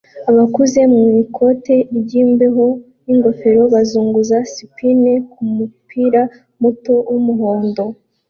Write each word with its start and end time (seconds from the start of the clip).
Abakuze 0.31 0.79
mu 0.93 1.03
ikoti 1.23 1.75
ryimbeho 1.99 2.65
ningofero 3.05 3.61
bazunguza 3.73 4.37
sipine 4.53 5.13
kumupira 5.31 6.21
muto 6.61 6.95
wumuhondo 7.09 7.83